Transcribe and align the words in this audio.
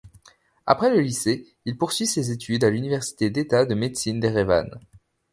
Après 0.65 0.89
le 0.89 0.99
lycée, 0.99 1.45
il 1.65 1.77
poursuit 1.77 2.07
ses 2.07 2.31
études 2.31 2.63
à 2.63 2.71
l'Université 2.71 3.29
d'état 3.29 3.65
de 3.65 3.75
médecine 3.75 4.19
d'Erevan. 4.19 4.65